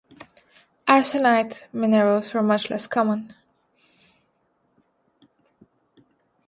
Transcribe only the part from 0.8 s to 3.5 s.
Arsenite minerals are much less common.